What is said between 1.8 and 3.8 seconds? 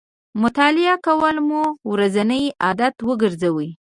ورځنی عادت وګرځوئ